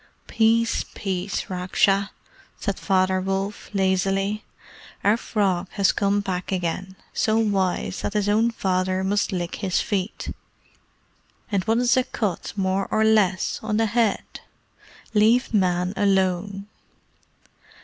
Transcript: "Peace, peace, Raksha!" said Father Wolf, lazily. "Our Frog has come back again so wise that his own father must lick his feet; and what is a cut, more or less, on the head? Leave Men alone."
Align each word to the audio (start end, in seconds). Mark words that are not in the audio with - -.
"Peace, 0.25 0.83
peace, 0.95 1.43
Raksha!" 1.47 2.09
said 2.59 2.79
Father 2.79 3.21
Wolf, 3.21 3.69
lazily. 3.71 4.43
"Our 5.03 5.15
Frog 5.15 5.67
has 5.73 5.91
come 5.91 6.21
back 6.21 6.51
again 6.51 6.95
so 7.13 7.37
wise 7.37 8.01
that 8.01 8.15
his 8.15 8.27
own 8.27 8.49
father 8.49 9.03
must 9.03 9.31
lick 9.31 9.57
his 9.57 9.79
feet; 9.79 10.33
and 11.51 11.63
what 11.65 11.77
is 11.77 11.95
a 11.97 12.03
cut, 12.03 12.51
more 12.55 12.87
or 12.89 13.03
less, 13.03 13.59
on 13.61 13.77
the 13.77 13.85
head? 13.85 14.39
Leave 15.13 15.53
Men 15.53 15.93
alone." 15.95 16.65